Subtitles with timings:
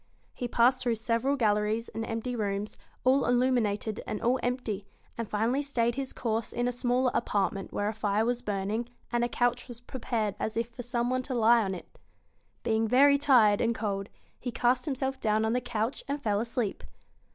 [0.33, 5.29] He passed through several BEAUTY galleries and empty rooms all illuminated and all empty and
[5.29, 9.29] finally stayed his course in a smaller apartment where a fire was burning, and a
[9.29, 11.99] couch was prepared as if for some one to lie on it.
[12.63, 14.09] Being very tired and cold,
[14.39, 16.83] he cast himself down on the couch and fell asleep.